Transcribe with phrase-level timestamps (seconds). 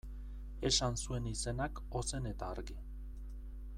[0.69, 2.79] Esan zuen izenak ozen eta argi.